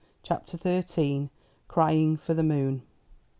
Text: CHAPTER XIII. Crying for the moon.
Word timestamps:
CHAPTER 0.23 0.57
XIII. 0.57 1.29
Crying 1.67 2.17
for 2.17 2.33
the 2.33 2.41
moon. 2.41 2.81